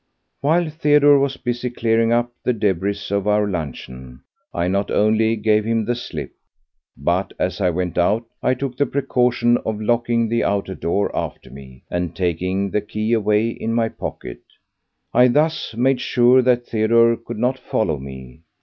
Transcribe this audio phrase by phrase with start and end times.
[0.39, 5.63] While Theodore was busy clearing up the debris of our luncheon, I not only gave
[5.63, 6.31] him the slip,
[6.97, 11.51] but as I went out I took the precaution of locking the outer door after
[11.51, 14.41] me, and taking the key away in my pocket.
[15.13, 18.41] I thus made sure that Theodore could not follow me.